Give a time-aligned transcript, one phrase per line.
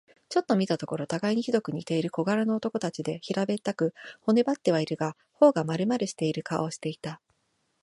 [0.29, 7.21] ちょっと見たところ、たがいにひどく似ている小柄な男たちで、平べったく、骨ばってはいるが、頬がまるまるしている顔をしていた。